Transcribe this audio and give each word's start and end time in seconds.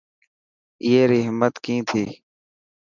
اي 0.83 0.91
ري 1.09 1.19
همت 1.27 1.53
ڪئي 1.63 1.77
ٿي. 1.89 2.03